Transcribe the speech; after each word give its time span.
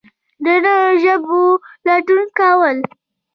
د 0.43 0.45
نویو 0.63 0.99
ژوندونو 1.01 1.41
لټون 1.85 2.25
کول 2.39 2.77